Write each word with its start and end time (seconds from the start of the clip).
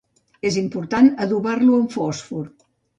És 0.49 0.57
important 0.61 1.11
adobar-lo 1.27 1.79
amb 1.83 1.97
fòsfor. 2.01 2.55